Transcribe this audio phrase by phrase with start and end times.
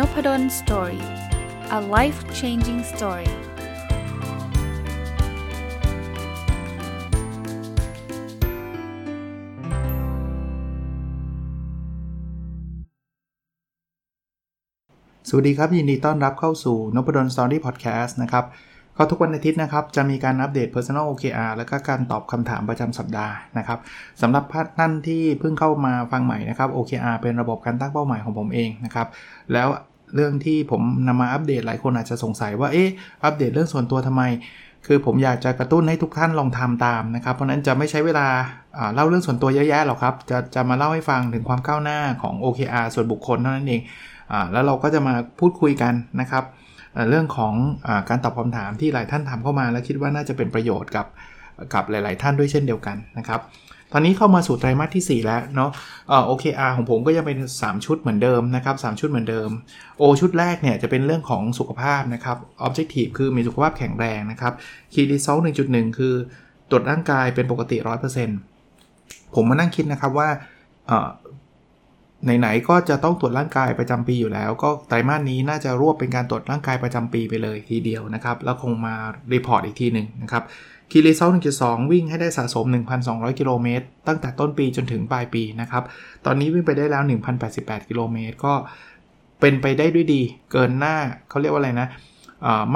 [0.00, 1.04] n o p ด d o สตอรี่
[1.78, 3.30] a life changing story
[15.28, 18.44] สวัสดีครับ ยินดีต้อนรับเข้าสู่น p ดลสตอรี่พอดแคสต์นะครับ
[18.96, 23.78] ก็ทุกวันอาทิตย์นะครับ จะมีการอัปเดต Personal OKR แล้วก็การตอบคำถามประจำสัปดาห์นะครับ
[24.22, 24.44] สำหรับ
[24.78, 29.06] ท่านที่เพิ่งเข้ามาฟังใหม่นะครับ OKR เป็นระบบการตั้งเป้าหมายของผมเองนะครับ
[29.52, 29.68] แล้ว
[30.14, 32.88] เรื่องที่ผมนำมาอัปเดตหลายคนอาจจะสงสัยว่าเอ๊ะ
[33.24, 34.22] อัปเดตเรื่องส่วนตัวทำไม
[34.86, 38.26] คือผมอยากจะกระตุ้นให้ทุกท่านลองทำตามนะครับ เพราะนั้นจะไม่ใช้เวลา
[38.94, 43.80] เล่าเรื่องส่วนตัวเยอะแยะหรอกครับ จะจะมาเล่าให้ฟังถึงความก้าวหน้าของ OKR ส่วนบุคคลเท่านั้นเอง
[44.32, 46.44] อแล้วเราก็จะมาพูดคุยกันนะครับ
[47.10, 47.54] เรื่องของ
[47.86, 51.06] อการตอบคำถามที่หลายท่านถามเข้ามา และคิดว่าน่าจะเป็นประโยชน์กับ
[51.74, 53.40] กับหลาย ๆ ท่านด้วยเช่นเดียวกันนะครับ
[53.92, 55.70] ตอนนี้เข้ามาสู่ไตรมาสที่ 4 แล้วเนาะ
[56.26, 59.48] OKR ของผมก็ยังเป็น 3 ชุดเหมือนเดิมนะครับ3ชุดเหมือนเดิม
[60.00, 64.52] O ชุดแรกเนี่ยจะเป็นเรื่องของสุขภาพนะครับ Objective คือมีสุขภาพแข็งแรงนะครับ
[64.92, 66.14] Key Result 1.1 คือ
[66.70, 67.76] ตรวจร่างกายเป็นปกติ
[68.56, 70.28] 100%ผมมานั่งคิดนะครับว่า
[72.24, 78.94] ไหนๆก็จะต้องตรวจร่างกายประจำปีอยู่แล้ว ก็ไตรมาสนี้น่าจะรวบเป็นการตรวจร่างกายประจำปีไปเลยทีเดียวนะครับ แล้วคงมา
[79.32, 80.44] report อีกทีหนึ่งนะครับ
[80.90, 82.66] Key Result 1.2 วิ่งให้ได้สะสม
[83.02, 85.82] 1,200 กิโลเมตร ตั้งแต่ต้นปีจนถึงปลายปีนะครับ
[86.26, 87.02] ตอนนี้วิ่งไปได้แล้ว
[87.46, 88.52] 1,088 กิโลเมตร ก็
[89.40, 90.96] เป็นไปได้ด้วยดี เกินหน้า
[91.28, 91.88] เขาเรียกว่าอะไรนะ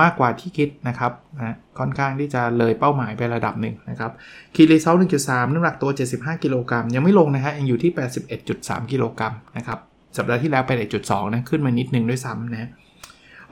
[0.00, 4.12] มากกว่าที่คิดนะครับนะค่อนข้างที่จะเลยเป้าหมายไประดับหนึ่งนะครับ
[4.54, 7.92] คีรีเซล1.3 น้ำหนักตัว 75 กิโลกรัมยังไม่ลงนะฮะยังอยู่ที่
[8.40, 9.78] 81.3 กิโลกรัมนะครับ
[10.16, 12.70] สัปดาห์ที่แล้วไป1.2นะขึ้นมานิดนึงด้วยซ้ำนะ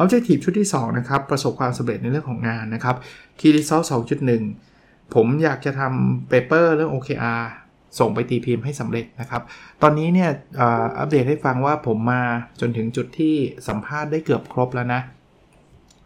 [0.03, 2.97] Objective ชุดที่2นะครับประสบความสำเร็จในเรื่องของงานนะครับ
[3.39, 3.84] Key Result
[4.50, 7.42] 2.1 ผมอยากจะทำ paper เรื่อง OKR
[7.98, 9.42] ส่งไปตีพิมพ์ให้สำเร็จนะครับ
[9.83, 10.31] ตอนนี้เนี่ย
[10.98, 12.22] อัปเดตให้ฟังว่าผมมา
[12.61, 13.34] จนถึงจุดที่
[13.69, 15.00] สัมภาษณ์ได้เกือบครบแล้วนะ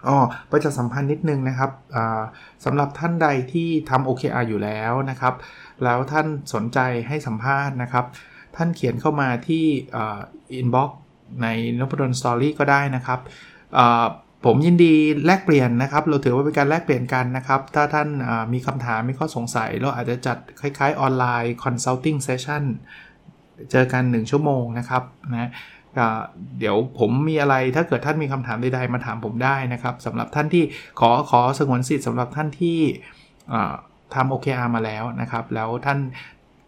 [0.06, 0.16] อ๋อ
[0.50, 1.70] ประชาสัมพันธ์นิดนึงนะครับ
[2.64, 5.34] สำหรับท่านใดที่ทำ OKR อยู่แล้วนะครับ
[5.84, 6.78] แล้วท่านสนใจ
[7.08, 8.04] ให้สัมภาษณ์นะครับ
[8.56, 9.64] ท่านเขียนเข้ามาที่
[10.52, 10.98] inbox
[11.42, 11.46] ใน
[11.78, 13.20] Nopadol's Story ก็ได้นะครับ
[14.44, 14.92] ผมยินดี
[15.26, 18.08] แลกเปลี่ยนนะครับ เราถือว่าเป็นการแลกเปลี่ยนกันนะครับ ถ้าท่าน
[18.52, 22.62] มีคำถามมีข้อสงสัย เราอาจจะจัดคล้ายๆออนไลน์ consulting session
[23.70, 25.50] เจอกัน 1 ชั่วโมงนะครับนะ
[26.58, 30.64] เดี๋ยวผมมีอะไรถ้าเกิดท่านมีคำถามใดๆมาถามผมได้นะครับสำหรับท่านที่
[31.00, 32.78] ขอขอสงวนสิทธิ์สำหรับท่านที่
[34.14, 35.98] ทำ OKR มาแล้วนะครับ แล้วท่าน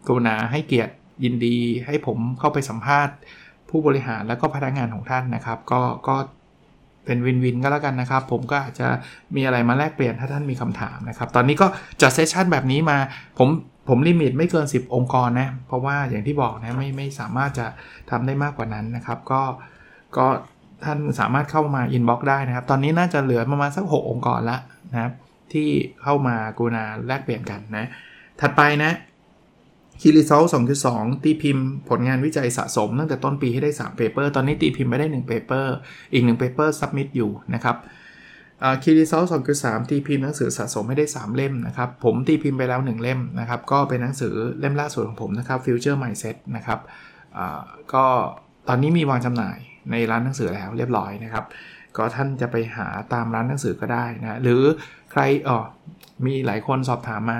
[0.07, 0.93] กรุณาให้เกียรติ
[1.23, 3.15] ยินดีให้ผมเข้าไปสัมภาษณ์
[3.69, 6.15] ผู้บริหารแล้วก็พนักงานของท่านนะครับ ก็ก็
[7.09, 8.87] เป็น win-win ก็แล้วกันนะครับ ผมก็อาจจะ
[9.35, 11.67] มีอะไรมาแลกเปลี่ยนถ้าท่านมีคำถามนะครับ ตอนนี้ก็
[12.01, 12.97] จัด session แบบนี้มา
[13.37, 13.49] ผม
[13.89, 17.67] ผม limit ไม่เกิน 10 องค์กรนะ เพราะว่าอย่างที่บอกนะไม่ไม่สามารถจะ
[18.09, 19.41] ทำได้มากกว่านั้นนะครับ ก็
[20.17, 20.25] ก็
[20.83, 24.57] ท่านสามารถเข้ามา inbox ได้นะครับ ตอนนี้น่าจะเหลือประมาณสัก 6 องค์กรละ
[24.91, 25.13] นะครับ
[25.53, 25.69] ที่
[26.03, 27.85] เข้ามากรุณาแลกเปลี่ยนกันนะ
[28.41, 28.91] ถัดไปนะ
[30.01, 30.43] Key Result
[30.83, 35.73] 2.2ตีพิมพ์ผลงานวิจัยสะสมตั้งแต่ต้นปีให้ได้3 paper ตอนนี้ตีพิมพ์ไปได้1 paper
[36.13, 37.77] อีก1 paper submit อยู่นะครับ
[38.83, 39.23] Key Result
[39.57, 46.79] 2.3ตีพิมพ์หนังสือสะสมให้ได้ 3 เล่มนะครับ ผมตีพิมพ์ไปแล้ว 1 เล่มนะครับ ก็เป็นหนังสือเล่มล่าสุดของผมนะครับ Future Mindset นะครับ
[47.93, 48.05] ก็
[48.67, 49.57] ตอนนี้มีวางจำหน่าย
[49.91, 51.45] ในร้านหนังสือแล้วเรียบร้อยนะครับ
[51.97, 54.61] ก็ท่านจะไปหาตามร้านหนังสือก็ได้นะหรือ
[55.11, 55.57] ใครอ๋อ
[56.25, 57.39] มีหลายคนสอบถามมา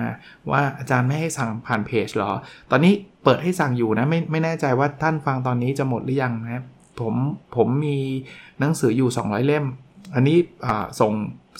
[0.52, 2.32] ว่าอาจารย์ไม่ให้สั่งผ่านเพจหรอ
[2.72, 6.64] ตอนนี้เปิดให้สั่งอยู่นะไม่ไม่แน่ใจว่าท่านฟังตอนนี้จะหมดหรือยังนะ
[7.00, 7.16] ผม
[7.56, 7.98] ผมมี
[8.60, 9.66] หนังสืออยู่ 200 เล่ม
[10.16, 10.38] อันนี้
[11.00, 11.12] ส่ง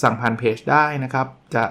[0.04, 1.64] สั่งผ่านเพจได้นะครับ จะ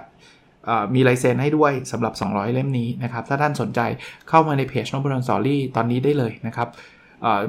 [0.94, 3.80] มีไลเซนให้ด้วยสำหรับ 200 เล่มนี้นะครับ ถ้าท่านสนใจ
[4.28, 6.68] เข้ามาในเพจน้องบอลสอรี่ตอนนี้ได้เลยนะครับ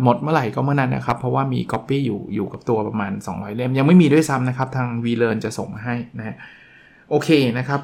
[0.04, 6.36] หมดเมื่อไหร่ก็เมื่อนั้นนะครับ เพราะว่ามีก๊อปปี้อยู่อยู่กับตัวประมาณ 200 เล่ม ยังไม่มีด้วยซ้ำนะครับ ทาง v l e a r n จะส่งมาให้นะ
[7.10, 7.82] โอเคนะครับ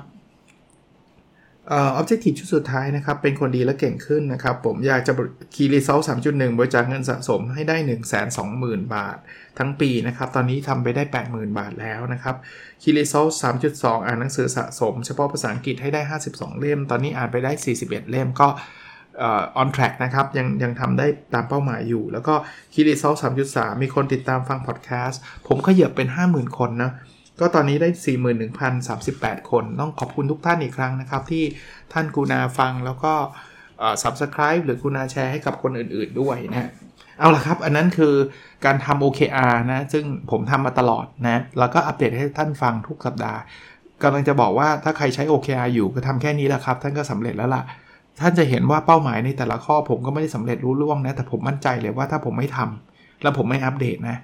[1.69, 5.11] เอ่อ objective ชุดสุดท้ายนะครับ เป็นคนดีและเก่งขึ้นนะครับ ผมอยากจะ
[5.55, 9.17] key result 3.1บริจาคเงินสะสมให้ได้ 1 2 0 0 0 0 บาท
[9.59, 12.35] ทั้งปีนะครับ ตอนนี้ทำไปได้ 80,000 บาทแล้วนะครับ
[12.81, 13.31] key result
[13.69, 16.01] 3.2อ่านหนังสือสะสม เฉพาะภาษาอังกฤษให้ได้
[16.31, 17.51] 52 เล่ม ตอนนี้อ่านไปได้
[17.81, 18.47] 41 เล่มก็
[19.61, 22.33] on track นะครับ ยังยังทำได้ตามเป้าหมายอยู่ แล้วก็
[22.73, 23.17] key result
[23.49, 26.91] 3.3มีคนติดตามฟังพอดแคสต์ผมขยับเป็น 50,000 คนนะ
[27.39, 27.89] ก็ตอนนี้ได้
[28.69, 31.43] 41,038 คน ต้องขอบคุณทุกท่านอีกครั้งนะครับ ที่
[31.93, 33.13] ท่านกูนาฟังแล้วก็
[34.03, 36.69] subscribe หรือกูนาแชร์ให้กับคนอื่นๆด้วยนะ
[37.19, 38.13] เอาละครับ อันนั้นคือ
[38.65, 43.39] การทำ OKR นะ ซึ่งผมทำมาตลอดนะ แล้วก็อัปเดตให้ท่านฟังทุกสัปดาห์
[44.03, 47.63] กำลังจะบอกว่าถ้าใครใช้ OKR อยู่ก็ทำแค่นี้แหละครับ ท่านก็สำเร็จแล้วล่ะ
[48.21, 54.17] ท่านจะเห็นว่าเป้าหมายในแต่ละข้อผมก็ไม่ได้สำเร็จรู้ล่วงนะ แต่ผมมั่นใจเลยว่าถ้าผมไม่ทำแล้วผมไม่อัปเดตนะ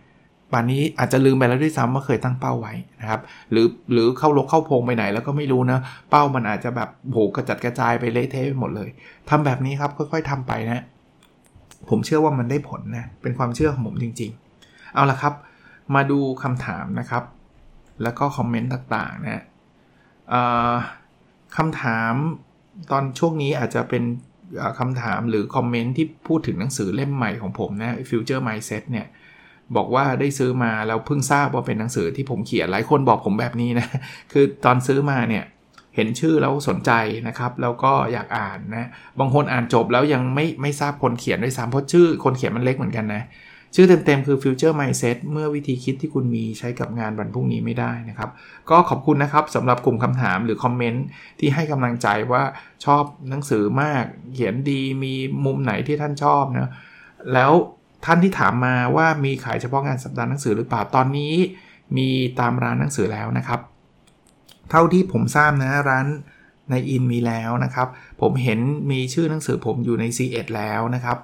[0.54, 3.22] ป่านนี้อาจจะลืมไปแล้วด้วยซ้ำว่าเคยตั้งเป้าไว้นะครับ
[3.52, 8.90] หรือหรือเข้าลกเข้าพงไปไหนแล้วก็ไม่รู้นะ เป้ามันอาจจะแบบโหกระจัดกระจายไปเละเทะไปหมดเลย
[9.30, 10.84] ทำแบบนี้ครับค่อยๆทำไปนะ
[11.90, 14.32] ผมเชื่อว่ามันได้ผลนะเป็นความเชื่อของผมจริง
[14.64, 15.34] ๆ เอาละครับ
[15.96, 17.24] มาดูคำถามนะครับ
[18.04, 19.44] แล้วก็คอมเมนต์ต่างๆนะ
[21.58, 22.14] คำถาม
[22.92, 24.04] ตอนช่วงนี้อาจจะเป็น
[24.80, 29.08] คำถามหรือคอมเมนต์ที่พูดถึงหนังสือเล่มใหม่ของผมนะ Future Mindset เนี่ย
[29.76, 33.88] บอกว่าได้ซื้อมาแล้วเพิ่งทราบว่าเป็นหนังสือที่ผมเขียนหลายคนบอกผมแบบนี้นะ
[34.32, 35.44] คือตอนซื้อมาเนี่ย
[35.96, 36.92] เห็นชื่อแล้วสนใจ
[37.28, 38.90] นะครับแล้วก็อยากอ่านนะ
[39.20, 43.24] บางคนอ่านจบแล้วยังไม่ไม่ทราบคนเขียนด้วยซ้ำเพราะชื่อคนเขียนมันเล็กเหมือนกันนะ
[43.76, 48.30] ชื่อเต็มๆคือ Future Mindset เมื่อวิธีคิดที่คุณมีใช้กับงานวันพรุ่งนี้ไม่ได้นะครับ
[48.70, 51.06] ก็ขอบคุณนะครับสำหรับกลุ่มคำถามหรือคอมเมนต์
[51.40, 52.44] ที่ให้กำลังใจว่า
[52.86, 54.04] ชอบหนังสือมาก
[54.34, 55.14] เขียนดีมี
[55.46, 56.72] มุมไหนที่ท่านชอบนะ
[57.34, 57.52] แล้ว
[58.06, 61.34] ท่านที่ถามมาว่ามีขายเฉพาะงานสัปดาห์หนังสือหรือเปล่าตอนนี้
[61.98, 62.10] มี
[62.40, 63.60] ตามร้านหนังสือแล้วนะครับ
[64.70, 66.08] เท่าที่ผมทราบนะร้าน
[66.72, 67.88] ในอินมีแล้วนะครับ
[68.22, 68.60] ผมเห็น
[68.92, 71.18] มีชื่อหนังสือผมอยู่ใน C1 แล้วนะครับ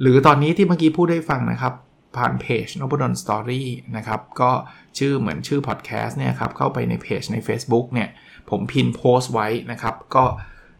[0.00, 1.74] หรือตอนนี้ที่เมื่อกี้พูดได้ฟังนะครับ
[2.16, 3.62] ผ่านเพจ n o b o d o n Story
[3.96, 4.50] นะครับ ก็
[4.98, 8.08] ชื่อเหมือนชื่อพอดแคสต์เนี่ยครับ เข้าไปในเพจใน Facebook เนี่ย
[8.50, 10.24] ผมพินโพสต์ไว้นะครับ ก็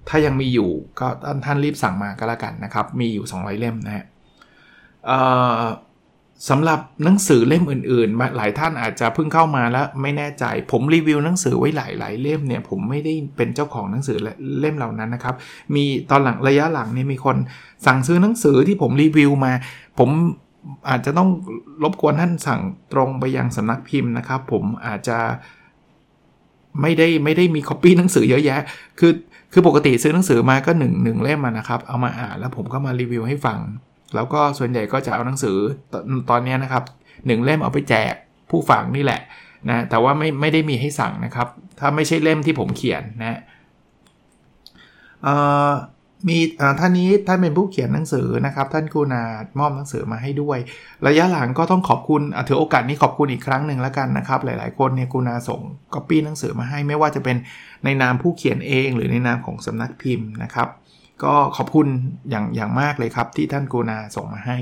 [0.09, 0.71] ถ้ายังมีอยู่
[1.01, 1.09] ก็
[1.45, 4.05] ท่านรีบสั่งมาก็แล้วกันนะครับ มีอยู่ 200 เล่มนะฮะ
[6.49, 14.19] สำหรับหนังสือเล่มอื่นๆ หลายท่านอาจจะเพิ่งเข้ามาแล้วไม่แน่ใจ ผมรีวิวหนังสือไว้หลายๆเล่มเนี่ย ผมไม่ได้เป็นเจ้าของหนังสือ
[14.61, 15.35] เล่มเหล่านั้นนะครับ
[15.75, 17.37] มีตอนหลังระยะหลังเนี่ยมีคน
[17.87, 19.53] สั่งซื้อหนังสือที่ผมรีวิวมา
[19.99, 20.11] ผม
[20.89, 21.29] อาจจะต้อง
[21.83, 22.61] รบกวนท่านสั่ง
[22.93, 25.19] ตรงไปยังสำนักพิมพ์นะครับ ผมอาจจะ
[26.81, 28.61] ไม่ได้ไม่ได้มีคอปปี้หนังสือเยอะแยะ
[28.99, 29.13] คือ
[29.53, 33.61] คือปกติซื้อหนังสือมาก็หนึ่งหนึ่งเล่มนะครับ เอามาอ่านแล้วผมก็มารีวิวให้ฟัง
[34.15, 35.57] แล้วก็ส่วนใหญ่ก็จะเอาหนังสือ
[35.93, 35.95] ต
[36.31, 36.83] ตอนนี้นะครับ
[37.27, 38.15] หนึ่งเล่มเอาไปแจก
[38.51, 39.21] ผู้ฟังนี่แหละ
[39.69, 43.39] นะแต่ว่าไม่ไม่ได้มีให้สั่งนะครับ ถ้าไม่ใช่เล่มที่ผมเขียนนะ
[46.29, 46.39] มี
[46.81, 49.23] ท่านนี้ท่านเป็นผู้เขียนหนังสือนะครับ ท่านกูนา
[49.59, 50.59] มอบหนังสือมาให้ด้วย
[51.07, 55.61] ระยะหลังก็ต้องขอบคุณถือโอกาสนี้ขอบคุณอีกครั้งหนึ่งแล้วกันนะครับ หลาย ๆ คนเนี่ยกูนาส่ง
[55.95, 57.37] ก๊อปปี้หนังสือมาให้ ไม่ว่าจะเป็น
[57.85, 60.69] ในนามผู้เขียนเอง หรือในนามของสำนักพิมพ์นะครับ
[61.25, 61.89] ก็ขอบคุณ
[62.31, 64.57] อย่างอย่างมากเลยครับที่ท่านกูนาส่งมาให้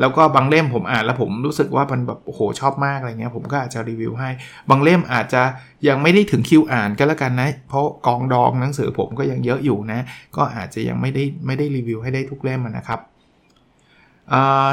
[0.00, 4.30] แล้วก็บางเล่มผมอ่านแล้วผมรู้สึกว่ามันแบบโอ้โหชอบมากอะไรเงี้ยผมก็อาจจะรีวิวให้
[4.70, 5.42] บางเล่มอาจจะ
[5.88, 10.00] ยังไม่ได้ถึงคิวอ่านก็แล้วกันนะ เพราะกองดองหนังสือผมก็ยังเยอะอยู่นะ
[10.36, 13.00] ก็อาจจะยังไม่ได้ไม่ได้รีวิวให้ได้ทุกเล่มนะครับ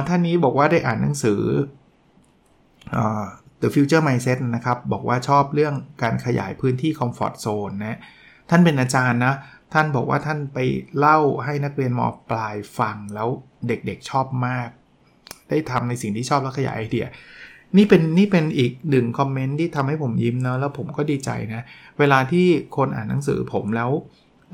[0.07, 1.41] ท่านนี้บอกว่าได้อ่านหนังสือ
[3.61, 7.97] The Future Mindset นะครับ บอกว่าชอบเรื่องการขยายพื้นที่ Comfort Zone นะ
[8.49, 9.35] ท่านเป็นอาจารย์นะ
[9.73, 10.59] ท่านบอกว่าท่านไป
[10.97, 13.29] เล่าให้นักเรียนมปลายฟังแล้ว
[13.67, 14.69] เด็กๆชอบมาก
[15.49, 17.05] ได้ทำในสิ่งที่ชอบแล้วขยายไอเดีย
[17.77, 21.61] นี่เป็นนี่เป็นอีกหนึ่งคอมเมนต์ที่ทำให้ผมยิ้มนะแล้วผมก็ดีใจนะ
[21.99, 22.45] เวลาที่
[22.77, 23.89] คนอ่านหนังสือผมแล้ว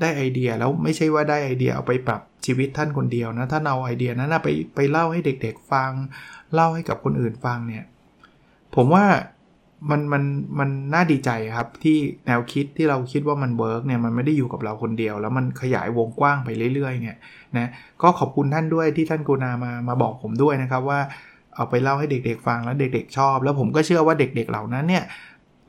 [0.00, 5.90] ได้ไอเดียแล้วไม่ใช่ว่าได้ไอเดียเอาไปปรับชีวิตท่านคนเดียวนะ ถ้าเอาไอเดียนั้นไปไปเล่าให้เด็กๆฟัง
[6.54, 7.84] เล่าให้กับคนอื่นฟังเนี่ย
[8.74, 9.04] ผมว่า
[9.90, 10.22] มันมัน
[10.58, 17.16] มันน่าดีใจครับที่แนวคิดที่เราคิดว่ามัน work เนี่ยมันไม่ได้อยู่กับเราคนเดียว แล้วมันขยายวงกว้างไปเรื่อยๆเนี่ย
[17.56, 17.70] นะ
[18.02, 21.00] ก็ขอบคุณท่านด้วยที่ท่านกูนามามาบอกผมด้วยนะครับว่า
[21.54, 25.04] เอาไปเล่าให้เด็กๆฟังแล้วเด็กๆชอบ แล้วผมก็เชื่อว่าเด็กๆเหล่านั้นเนี่ย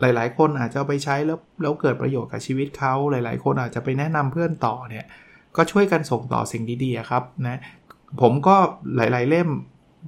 [0.01, 5.05] หลายๆ คนอาจจะไปใช้แล้วแล้วเกิดประโยชน์กับชีวิตเขาหลายๆ คนอาจจะไปแนะนำเพื่อนต่อเนี่ย
[5.55, 7.59] ก็ช่วยกันส่งต่อสิ่งดีๆครับนะ
[8.21, 8.55] ผมก็
[8.95, 9.49] หลายๆเล่ม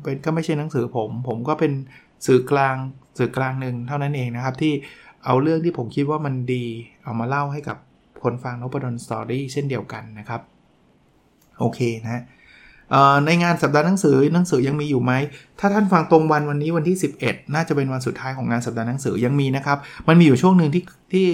[0.03, 1.72] เป็นก็ไม่ใช่หนังสือผม ผมก็เป็น
[2.27, 2.75] สื่อกลาง
[3.18, 4.74] สื่อกลางหนึ่งเท่านั้นเองนะครับ ที่
[5.25, 6.65] เอาเรื่องที่ผมคิดว่ามันดี
[7.03, 7.77] เอามาเล่าให้กับ
[8.24, 10.41] คนฟังนบดอนสตอรี่เช่นเดียวกันนะครับ
[11.60, 12.24] โอเคนะ
[13.25, 15.13] ในงานสัปดาห์หนังสือหนังสือยังมีอยู่ไหม
[15.60, 19.77] ถ้าท่านฟังตรงวันวันนี้วันที่ 11 น่าจะเป็นวันสุดท้ายของงานสัปดาห์หนังสือยังมีนะครับ
[20.08, 21.27] มันมีอยู่ช่วงหนึ่งที่ที่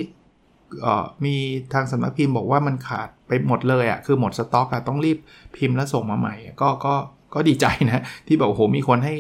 [1.26, 1.36] มี
[1.74, 5.18] ทางสำนักพิมพ์บอกว่ามันขาดไปหมดเลยอะ่ะคือหมดสต็อกอะต้องรีบ
[5.58, 6.94] พิมพ์แล้วส่งมาใหม่ ก็ก็
[7.34, 9.16] ก็ดีใจนะ ที่บอกโอ้โหมีคนให้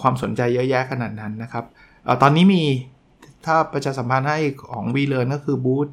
[0.00, 1.64] ความสนใจเยอะแยะขนาดนั้นนะครับ
[2.06, 2.62] อตอนนี้มี
[3.46, 4.38] ถ้าประชาสัมพันธ์ให้
[4.70, 5.88] ของ v l e a r n ก็คือบูธ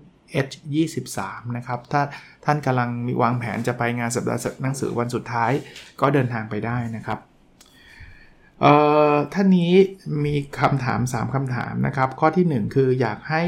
[0.45, 1.19] H23
[1.57, 2.01] นะครับ ถ้า
[2.45, 5.51] ท่านกำลังมีวางแผนจะไปงานสัปดาห์หนังสือวันสุดท้าย
[6.01, 7.19] ก็เดินทางไปได้นะครับ
[9.33, 9.73] ท่านนี้
[10.25, 13.43] มีคำถาม 3คำถามนะครับ ข้อที่ 1 คืออยากให้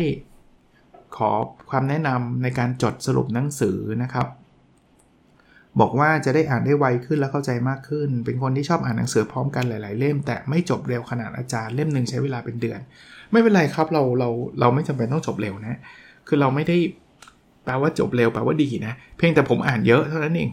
[1.17, 1.31] ขอ
[1.69, 4.27] ความแนะนำในการจดสรุปหนังสือนะครับ
[5.81, 12.79] บอกว่าจะได้อ่านได้ไวขึ้นและเข้าใจมากขึ้น เป็นคนที่ชอบอ่านหนังสือพร้อมกันหลาย ๆ เล่ม แต่ไม่จบเร็วขนาดอาจารย์เล่มหนึ่งใช้เวลาเป็นเดือน
[13.31, 15.79] ไม่เป็นไรครับเราเราเราไม่จำเป็นต้องจบเร็วนะ
[16.27, 16.77] คือเราไม่ได้
[17.65, 20.49] แปลว่าจบเร็วแปลว่าดีนะ เพียงแต่ผมอ่านเยอะเท่านั้นเอง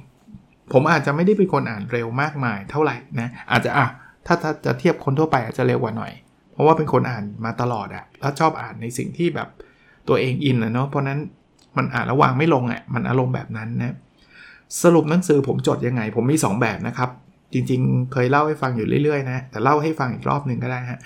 [0.73, 3.87] ผมอาจจะไม่ได้เป็นคนอ่านเร็วมากมายเท่าไหร่นะ อาจจะอะ
[4.27, 6.13] ถ้าถ้าจะเทียบคนทั่วไปอาจจะเร็วกว่าหน่อย
[6.53, 9.49] เพราะว่าเป็นคนอ่านมาตลอดอะแล้วชอบอ่านในสิ่งที่แบบ
[10.09, 11.19] ตัวเองอินนะเนาะ เพราะนั้น
[11.77, 13.95] มันอ่านระวางไม่ลงอะมันอารมณ์แบบนั้นนะ
[14.83, 17.11] สรุปหนังสือผมจดยังไง ผมมี 2 แบบนะครับ
[17.53, 21.01] จริงๆ เคยเล่าให้ฟังอยู่เรื่อยๆนะแต่เล่าให้ฟังอีกรอบหนึ่งก็ได้ฮะ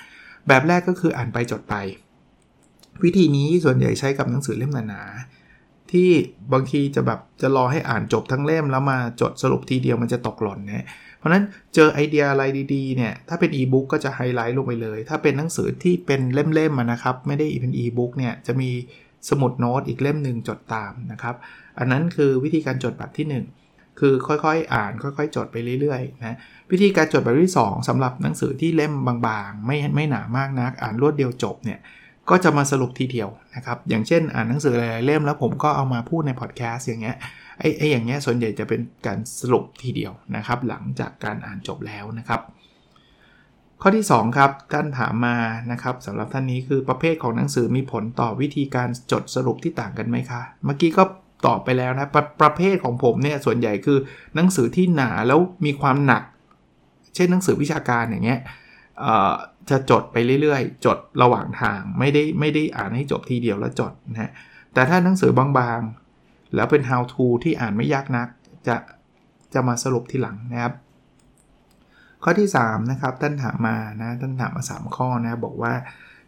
[0.48, 1.74] แบบแรกก็คืออ่านไปจดไป
[3.04, 6.08] วิธีนี้ส่วนใหญ่ใช้กับหนังสือเล่มหนาๆที่
[6.52, 10.86] บางทีจะแบบจะรอให้อ่านจบทั้งเล่มแล้วมาจดสรุปทีเดียวมันจะตกหล่นนะ
[11.18, 11.44] เพราะนั้น
[11.74, 12.42] เจอไอเดียอะไร
[12.74, 18.70] ดีๆเนี่ยถ้าเป็นอีบุ๊กก็จะไฮไลท์ลงไปเลย ถ้าเป็นหนังสือที่เป็นเล่มๆนะครับไม่ได้เป็นอีบุ๊กเนี่ยจะมี
[19.28, 21.34] สมุดโน้ตอีกเล่มหนึ่งจดตามนะครับ
[21.78, 26.36] อันนั้นคือวิธีการจดแบบที่ 1 คือค่อยๆ อ่านค่อยๆ จดไปเรื่อยๆนะ
[26.70, 31.78] วิธีการจดแบบที่ 2สำหรับหนังสือที่เล่มบางๆ ไม่ไม่หนามากนัก อ่านรวดเดียวจบเนี่ย
[32.30, 37.16] ก็จะมาสรุปทีเดียวนะครับ อย่างเช่นอ่านหนังสือหลายๆเล่มแล้วผมก็เอามาพูดในพอดแคสต์อย่างเงี้ย
[37.58, 42.40] ไอ้ไอ้อย่างเงี้ยส่วนใหญ่จะเป็นการสรุปทีเดียวนะครับ หลังจากการอ่านจบแล้วนะครับ
[43.86, 45.36] ข้อที่2ครับท่านถามมา
[45.72, 51.02] นะครับสำหรับท่านนี้คือประเภทของหนังสือมีผลต่อวิธีการจดสรุปที่ต่างกันไหมคะ เมื่อกี้ก็
[51.46, 53.98] ตอบไปแล้วนะประประเภทของผมเนี่ยส่วนใหญ่คือ
[54.34, 56.22] หนังสือที่หนาแล้วมีความหนัก
[57.14, 58.40] เช่นหนังสือวิชาการอย่างเงี้ย
[59.70, 64.30] จะจดไปเรื่อยๆ จดระหว่างทางไม่ได้ไม่ได้อ่านให้จบทีเดียวแล้วจดนะฮะ
[64.74, 68.28] แต่ถ้าหนังสือบางๆ แล้วเป็น how to ที่อ่านไม่ยากนัก
[68.68, 68.76] จะ
[69.54, 70.74] จะมาสรุปทีหลังนะครับ
[72.24, 75.74] ข้อที่3นะครับท่านถามมานะท่านถามมา 3 ข้อนะบอกว่า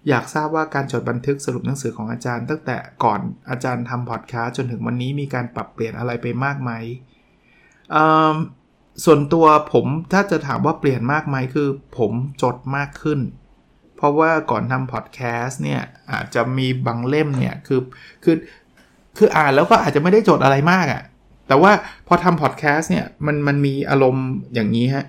[0.09, 6.73] อยากทราบว่าการจดบันทึกสรุปหนังสือของอาจารย์ ตั้งแต่ก่อนอาจารย์ทำพอดแคสต์จนถึงวันนี้มีการปรับเปลี่ยนอะไรไปมากไหม
[9.05, 12.13] ส่วนตัวผมถ้าจะถามว่าเปลี่ยนมากไหมคือผม
[12.43, 13.21] จดมากขึ้น
[13.97, 17.81] เพราะว่าก่อนทำพอดแคสต์เนี่ยอาจจะมีบางเล่มเนี่ยคือ
[18.25, 18.37] คือ
[19.19, 21.03] คืออ่านแล้วก็อาจจะไม่ได้จดอะไรมากอะ่ะ
[21.49, 21.73] แต่ว่า
[22.07, 25.05] พอทำพอดแคสต์เนี่ยมันมันมีอารมณ์อย่างนี้ฮะ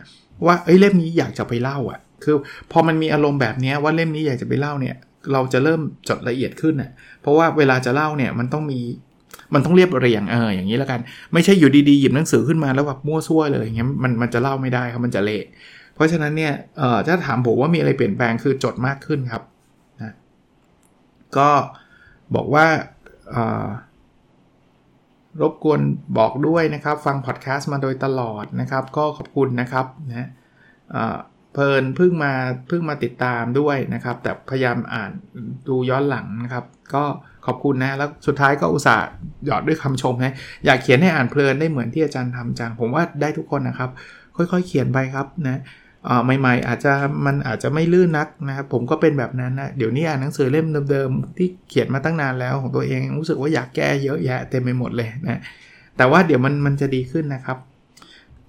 [0.46, 2.36] ว่าเอ้ยเล่มนี้อยากจะไปเล่าอะ่ะ คือ
[2.72, 4.96] พอมันมีอารมณ์แบบนี้ว่าเล่มนี้อยากจะไปเล่าเนี่ย
[5.34, 6.91] เราจะเริ่มจดละเอียดขึ้นอะ
[7.22, 8.79] เพราะว่าเวลาจะเล่าเนี่ยมันต้องมี
[9.53, 11.00] มันต้องเรียบเรียงเอออย่างนี้แล้วกัน
[11.34, 15.44] ไม่ใช่อยู่ดีๆหยิบหนังสือขึ้นมาแล้วแบบมั่วซั่วเลยอย่างเงี้ยมันมันจะเล่าไม่ได้ครับมันจะเละ
[15.96, 19.44] เพราะฉะนั้นเนี่ยเออถ้าถามผมว่ามีอะไรเปลี่ยนแปลงคือจดมากขึ้นครับ
[20.01, 20.13] นะ
[21.38, 21.50] ก็
[22.36, 22.65] บอกว่า
[25.41, 25.79] รบกวน
[26.17, 30.27] บอกด้วยนะครับ ฟังพอดแคสต์มาโดยตลอดนะครับ ก็ขอบคุณนะครับนะ
[31.53, 32.34] เพลินเพิ่งมา
[32.67, 35.12] เพิ่งมาติดตามด้วยนะครับ แต่พยายามอ่าน
[35.67, 37.03] ดูย้อนหลังนะครับ ก็
[37.46, 39.08] ขอบคุณนะ แล้วสุดท้ายก็อุตส่าห์
[39.46, 43.89] หยอดด้วยคำชมนะอยากเขียนให้อ่านเพลินได้เหมือนที่อาจารย์ทำจังผมว่าได้ทุกคนนะครับ
[44.36, 45.62] ค่อยๆ เขียนไปครับนะ
[46.39, 46.94] ใหม่ๆอาจจะ
[47.25, 55.42] มันอาจจะไม่ลื่นนักนะครับผมก็เป็นแบบนั้นนะเดี๋ยวนี้อ่านหนังสือเล่มเดิมๆที่เขียนมาตั้งนานแล้วของตัวเองรู้สึกว่าอยากแก้เยอะแยะเต็มไปหมดเลยนะ
[55.98, 57.58] แต่ว่าเดี๋ยวมันมันจะดีขึ้นนะครับ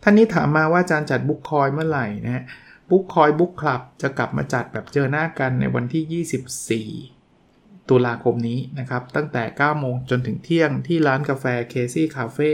[0.02, 2.44] ท่านนี้ถามมาว่าอาจารย์จัดบุ๊กคอยเมื่อไหร่นะ
[2.90, 12.50] บุ๊กคอย book club จะกลับมาจัดแบบเจอหน้ากันในวันที่ 24 ตุลาคมนี้นะครับ ตั้งแต่ 9 โมงจนถึงเที่ยงที่ร้านกาแฟเคซี่คาเฟ่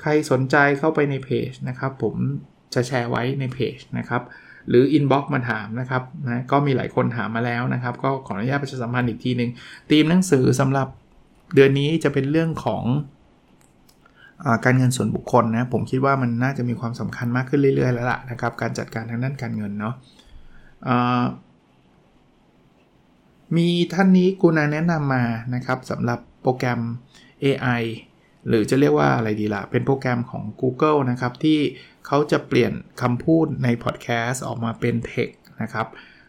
[0.00, 2.16] ใครสนใจเข้าไปในเพจนะครับ ผม
[2.74, 4.22] จะแชร์ไว้ในเพจนะครับ
[4.68, 9.50] หรืออินบ็อกซ์มาถามนะครับนะก็มีหลายคนถามมาแล้วนะครับ ก็ขออนุญาตประชาสัมพันธ์อีกทีหนึ่ง
[9.90, 10.88] ธีมหนังสือสำหรับ
[11.54, 12.84] เดือนนี้จะเป็นเรื่องของ
[14.64, 19.94] การเงินส่วนบุคคลนะผมคิดว่ามันน่าจะมีความสำคัญมากขึ้นเรื่อยๆแล้วล่ะนะครับ การจัดการทางด้านการเงินเนาะ
[23.56, 26.80] มีท่านนี้กูนาแนะนำมานะครับสำหรับโปรแกรม
[27.44, 27.82] AI
[28.48, 31.58] หรือจะเรียกว่าอะไรดีละ่ะ เป็นโปรแกรมของ Google นะครับ ที่
[32.06, 32.72] เขาจะเปลี่ยน
[33.02, 35.28] คำพูดในพอดแคสต์ออกมาเป็นเทค
[35.62, 35.86] นะครับ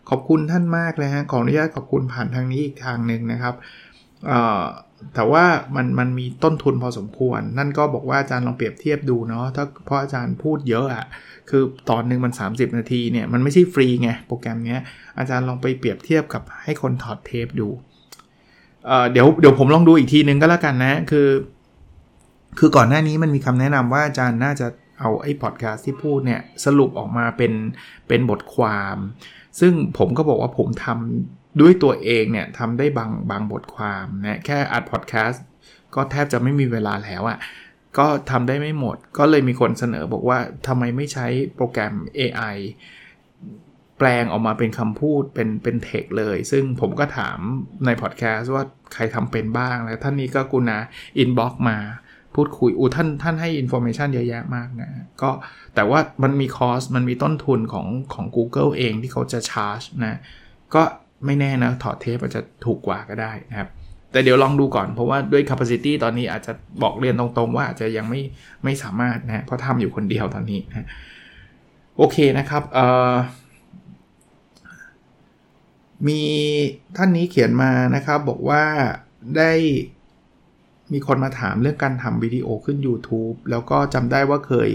[0.09, 3.55] ขอบคุณท่านมากเลยฮะ ขออนุญาตขอบคุณผ่านทางนี้อีกทางหนึ่งนะครับ
[5.15, 5.45] แต่ว่า
[5.75, 11.05] มันมันมีต้นทุนพอสมควร นั่นก็บอกว่าอาจารย์ลองเปรียบเทียบดูเนาะถ้าพราะอาจารย์พูดเยอะอะ
[11.49, 14.81] คือตอนหนึ่งมัน 30 นาทีเนี่ยมันไม่ใช่ฟรีไงโปรแกรมเนี้ย
[15.17, 17.67] อาจารย์ลองไปเปรียบเทียบกับให้คนถอดเทปดู
[18.85, 21.27] เเดี๋ยวเดี๋ยวผมลองดูอีกทีนึงก็แล้วกันนะ คือ
[22.59, 24.67] คือก่อนหน้านี้มันมีคำแนะนำว่าอาจารย์น่าจะ
[24.99, 27.53] เอาไอ้พอดแคสต์ที่พูดเนี่ยสรุปออกมาเป็น
[28.07, 28.97] เป็นบทความ
[29.59, 35.43] ซึ่งผมก็บอกว่าผมทำด้วยตัวเองเนี่ยทำได้บางบางบทความนะแค่อัดพอดแคสต์
[35.95, 37.39] ก็แทบจะไม่มีเวลาแล้วอะ่ะ
[37.97, 42.57] ก็ทำได้ไม่หมด ก็เลยมีคนเสนอบอกว่าทำไมไม่ใช้โปรแกรม AI
[43.97, 47.37] แปลงออกมาเป็นคำพูดเป็นเป็นเทคเลย ซึ่งผมก็ถาม
[47.85, 50.77] ในพอดแคสต์ว่าใครทำเป็นบ้างแล้วท่านนี้ก็กรุณา
[51.17, 51.77] อินบ็อกซ์มา
[52.35, 54.89] พูดคุยอูท่านท่านให้ information เยอะแยะมากนะ
[55.21, 55.29] ก็
[55.75, 60.19] แต่ว่ามันมี cost มันมีต้นทุนของของ Google เองที่เขาจะชาร์จนะ
[60.75, 60.83] ก็
[61.25, 63.69] ไม่แน่นะ ถอดเทปอาจจะถูกกว่าก็ได้นะครับ
[64.11, 68.21] แต่เดี๋ยวลองดูก่อนเพราะว่าด้วย capacity ตอนนี้อาจจะบอกเรียนตรงๆ ว่าอาจจะยังไม่
[68.63, 70.87] ไม่สามารถนะเพราะทำอยู่คนเดียวตอนนี้นะ
[71.97, 73.13] โอเคนะครับเอ่อ
[76.07, 76.21] มี
[76.97, 78.63] ท่านนี้เขียนมานะครับบอกว่า
[79.37, 79.51] ได้
[80.93, 84.69] มีคนมาถามเรื่องการทำวิดีโอขึ้น YouTube แล้วก็จำได้ว่าเคย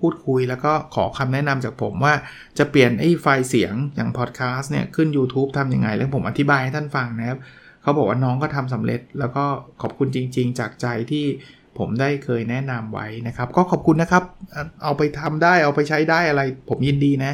[0.00, 2.14] พูดคุยแล้วก็ขอคำแนะนำจากผมว่า
[2.58, 7.38] จะเปลี่ยนไอ้ไฟล์เสียงอย่างพอดแคสต์เนี่ยขึ้น YouTube ทำยังไง แล้วผมอธิบายให้ท่านฟังนะครับ
[7.82, 9.44] เขาบอกว่าน้องก็ทำสำเร็จ แล้วก็
[9.82, 11.24] ขอบคุณจริง ๆ จากใจที่
[11.78, 14.24] ผมได้เคยแนะนำไว้นะครับ ก็ขอบคุณนะครับ
[14.84, 17.32] เอาไปทำได้เอาไปใช้ได้อะไรผมยินดีนะ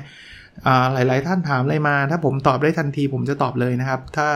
[0.95, 4.29] หลาย ๆ ท่านถามอะไรมา ถ้าผมตอบได้ทันทีผมจะตอบเลยนะครับ ถ้า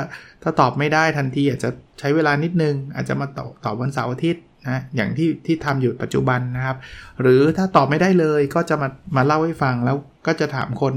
[0.42, 6.76] ถ้าตอบไม่ได้ทันทีอาจจะใช้เวลานิดนึง อาจจะมาตอบตอบวันเสาร์อาทิตย์นะอย่างที่ที่ทำอยู่ปัจจุบันนะครับ
[7.21, 10.94] หรือถ้าตอบไม่ได้เลยก็จะมามาเล่าให้ฟังแล้วก็จะถามคน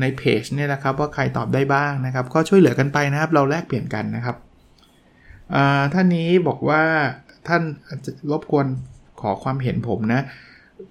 [0.00, 4.36] ในเพจเนี่ยนะครับว่าใครตอบได้บ้างนะครับ ก็ช่วยเหลือกันไปนะครับ เราแลกเปลี่ยนกันนะครับ
[5.94, 6.82] ท่านนี้บอกว่า
[7.48, 7.62] ท่าน
[8.30, 8.66] รบกวน
[9.20, 10.22] ขอความเห็นผมนะ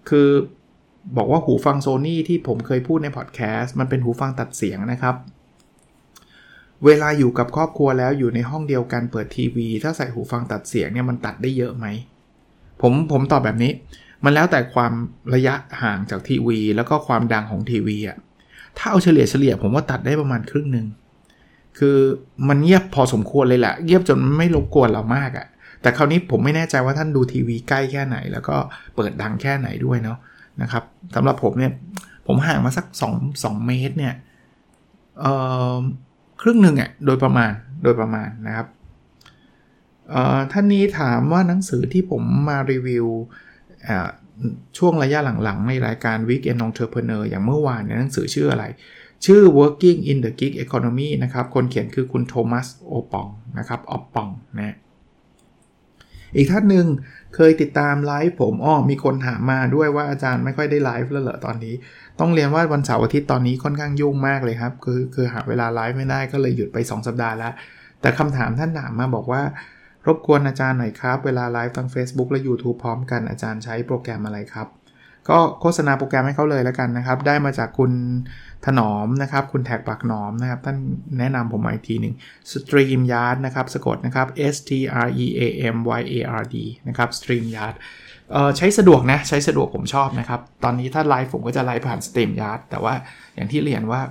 [0.09, 0.29] คือ
[1.17, 5.15] บอกว่าหูฟังโซนี่ที่ผมเคยพูดในพอดแคสต์มันเป็นหูฟังตัดเสียงนะครับ
[6.85, 11.85] เวลาอยู่กับครอบครัวแล้วอยู่ในห้องเดียวกันเปิดทีวี ถ้าใส่หูฟังตัดเสียงเนี่ยมันตัดได้เยอะไหม
[12.81, 13.71] ผมผมตอบแบบนี้
[14.23, 14.93] มันแล้วแต่ความ
[15.35, 18.17] ระยะห่างจากทีวี แล้วก็ความดังของทีวีอะ
[18.77, 20.87] ถ้าเอาเฉลี่ยเฉลี่ยผมว่าตัดได้ประมาณครึ่งหนึ่ง
[21.79, 21.97] คือ
[22.47, 25.47] มันเงียบพอสมควรเลยแหละเงียบจนไม่รบกวนเรามากอะ
[25.81, 28.57] แต่คราวนี้ผมไม่แน่ใจว่าท่านดูทีวีใกล้แค่ไหน แล้วก็
[28.95, 30.17] เปิดดังแค่ไหนด้วยเนาะ
[30.61, 30.83] นะครับ
[31.15, 31.71] สำหรับผมเนี่ย
[32.27, 34.13] ผมห่างมาสัก 2 2 เมตรเนี่ย
[35.19, 35.25] เอ
[35.75, 35.79] อ
[36.41, 37.51] ครึ่งหนึ่งอะโดยประมาณ
[37.83, 38.67] โดยประมาณนะครับ
[40.51, 43.07] ท่านนี้ถามว่าหนังสือที่ผมมารีวิว
[44.77, 48.65] ช่วงระยะหลังๆ ในรายการ Weekend Entrepreneur อย่างเมื่อวานเนี่ยหนังสือชื่ออะไร
[49.25, 53.27] ชื่อ Working in the Gig Economy นะครับ คนเขียนคือคุณโทมัสโอปอง
[53.59, 54.75] นะครับออปปองนะ
[56.35, 56.85] อีกท่านหนึ่ง
[57.35, 61.73] เคยติดตามไลฟ์ผมอ้อมีคนถามมาด้วยว่าอาจารย์ไม่ค่อยได้ไลฟ์แล้วเหรอตอนนี้
[62.19, 67.53] ต้องเรียนว่าวันเสาร์อาทิตย์ตอนนี้ค่อนข้างยุ่งมากเลยครับ คือคือหาเวลาไลฟ์ไม่ได้ก็เลยหยุดไป 2 สัปดาห์แล้ว
[68.01, 69.41] แต่คำถามท่านถามมาบอกว่า
[70.07, 74.67] รบกวนอาจารย์หน่อยครับ เวลาไลฟ์ทาง Facebook และ YouTube พร้อมกันอาจารย์ใช้โปรแกรมอะไรครับ
[75.29, 77.91] ก็โฆษณาโปรแกรมให้เขาเลยแล้วกันนะครับ ได้มาจากคุณ
[78.65, 80.77] ถนอมนะครับ คุณแท็กปากหนอมนะครับ ท่าน
[81.19, 82.15] แนะนำผมมาอีกทีหนึ่ง
[82.51, 84.71] StreamYard นะครับ สะกดนะครับ S T
[85.05, 85.41] R E A
[85.73, 86.55] M Y A R D
[86.87, 87.75] นะครับ StreamYard
[88.57, 92.93] ใช้สะดวกนะ ใช้สะดวกผมชอบนะครับ ตอนนี้ถ้าไลฟ์ผมก็จะไลฟ์ผ่าน StreamYard แต่ว่า
[93.35, 94.01] อย่างที่เรียนว่า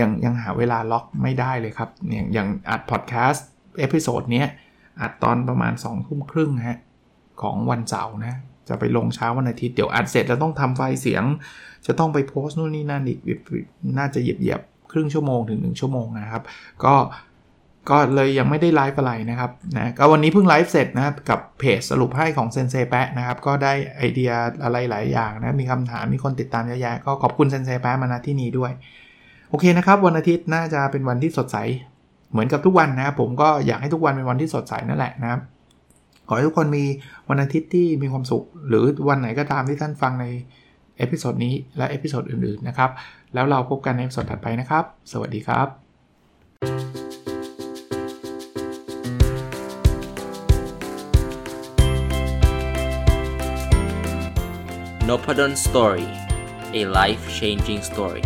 [0.00, 3.46] ยังยังหาเวลาล็อกไม่ได้เลยครับ อย่างอย่างอัดพอดแคสต์
[3.78, 4.44] episode นี้
[5.00, 6.78] อัดตอนประมาณ2ทุ่มครึ่งฮะ
[7.42, 8.34] ของวันเสาร์นะ
[8.68, 11.24] จะไปลงเช้าวันอาทิตย์เดี๋ยวอัดเสร็จแล้วต้องทำไฟล์เสียง
[11.86, 13.20] จะต้องไปโพสต์นู่นนี่นั่นอีก
[13.98, 14.60] น่าจะเหยียบเหยียบ
[14.92, 16.42] ครึ่งชั่วโมงถึง 1 ชั่วโมงนะครับ
[16.84, 16.94] ก็
[17.90, 24.30] ก็เลยยังไม่ได้ไลฟ์อะไรนะครับนะก็วันนี้เพิ่งไลฟ์เสร็จนะครับกับเพจสรุปให้ของเซนเซแปะนะครับ ก็ได้ไอเดีย
[24.62, 28.72] อะไรหลายอย่างนะ มีคำถามมีคนติดตามเยอะแยะก็ขอบคุณเซนเซแปะมาณที่นี้ด้วย
[29.50, 31.56] โอเคนะครับ วันอาทิตย์น่าจะเป็นวันที่สดใส
[32.30, 35.40] เหมือนกับทุกวันนะครับผมก็อยากให้ทุกวันเป็นวันที่สดใสนั่นแหละนะครับ
[36.30, 36.84] ขอให้ทุกคนมี
[37.28, 40.26] วันอาทิตย์ที่มีความสุข หรือวันไหนก็ตามที่ท่านฟังใน
[40.98, 42.90] episode นี้และ episode อื่นๆนะครับ
[43.34, 45.68] แล้วเราพบกันใน episode ถัดไปนะครับ สวัสดีครับ
[55.08, 56.08] n o p a d o n Story
[56.80, 58.24] a life changing story